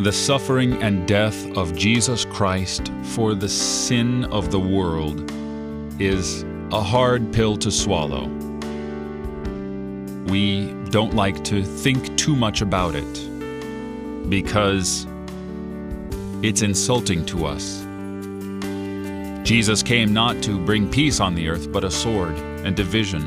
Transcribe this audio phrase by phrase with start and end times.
[0.00, 5.30] The suffering and death of Jesus Christ for the sin of the world
[6.00, 6.42] is
[6.72, 8.26] a hard pill to swallow.
[10.26, 15.06] We don't like to think too much about it because
[16.42, 17.82] it's insulting to us.
[19.48, 22.34] Jesus came not to bring peace on the earth, but a sword
[22.64, 23.22] and division.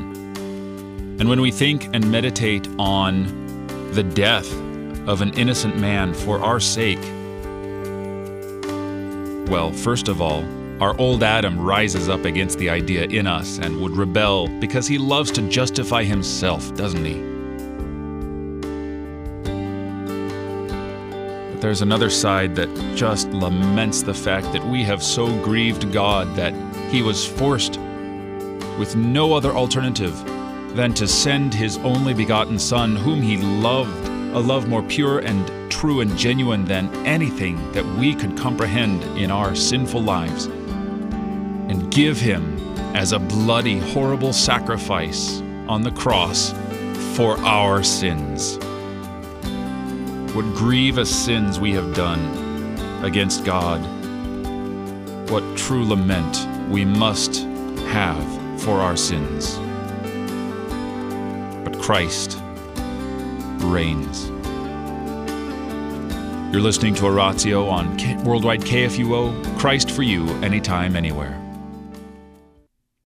[1.18, 3.24] And when we think and meditate on
[3.92, 4.67] the death
[5.08, 7.00] of an innocent man for our sake,
[9.48, 10.44] well, first of all,
[10.82, 14.98] our old Adam rises up against the idea in us and would rebel because he
[14.98, 17.14] loves to justify himself, doesn't he?
[21.52, 26.36] But there's another side that just laments the fact that we have so grieved God
[26.36, 26.52] that
[26.90, 27.78] he was forced,
[28.78, 30.14] with no other alternative,
[30.76, 35.70] than to send his only begotten Son, whom he loved, a love more pure and
[35.70, 42.18] true and genuine than anything that we could comprehend in our sinful lives, and give
[42.18, 42.58] him
[42.96, 46.52] as a bloody, horrible sacrifice on the cross
[47.14, 48.58] for our sins.
[50.34, 52.20] What grievous sins we have done
[53.04, 53.80] against God,
[55.30, 57.42] what true lament we must
[57.88, 59.56] have for our sins.
[61.64, 62.42] But Christ
[63.64, 64.28] reigns.
[66.52, 71.47] You're listening to Oratio on Worldwide KFUO, Christ for you, anytime, anywhere.